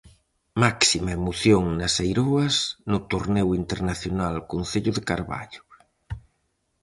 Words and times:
Máxima 0.63 1.11
emoción 1.19 1.63
nas 1.79 1.93
Eiroas 2.05 2.55
no 2.91 2.99
torneo 3.11 3.49
internacional 3.61 4.35
concello 4.51 4.91
de 4.97 5.03
Carballo. 5.09 5.61